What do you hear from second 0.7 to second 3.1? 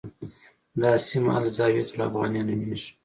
دا سیمه الزاویة الافغانیه نومېږي.